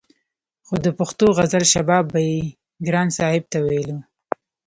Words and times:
خو 0.65 0.75
د 0.85 0.87
پښتو 0.99 1.25
غزل 1.37 1.63
شباب 1.73 2.03
به 2.13 2.19
يې 2.29 2.37
ګران 2.85 3.07
صاحب 3.17 3.43
ته 3.51 3.57
ويلو 3.65 3.97